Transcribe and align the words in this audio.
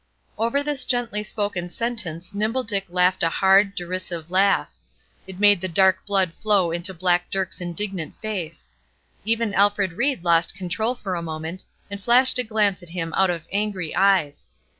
Over 0.35 0.63
this 0.63 0.83
gently 0.83 1.23
spoken 1.23 1.69
sentence 1.69 2.33
Nimble 2.33 2.63
Dick 2.63 2.85
laughed 2.89 3.21
a 3.21 3.29
hard, 3.29 3.75
derisive 3.75 4.31
laugh. 4.31 4.71
It 5.27 5.39
made 5.39 5.61
the 5.61 5.67
dark 5.67 6.07
blood 6.07 6.33
flow 6.33 6.71
into 6.71 6.91
black 6.91 7.29
Dirk's 7.29 7.61
indignant 7.61 8.19
face. 8.19 8.67
Even 9.25 9.53
Alfred 9.53 9.93
Ried 9.93 10.23
lost 10.23 10.49
self 10.49 10.57
control 10.57 10.95
for 10.95 11.13
a 11.13 11.21
moment, 11.21 11.65
and 11.91 12.01
flashed 12.03 12.39
a 12.39 12.43
glance 12.43 12.81
at 12.81 12.89
him 12.89 13.13
out 13.15 13.29
of 13.29 13.43
angry 13.51 13.95
eyes. 13.95 14.47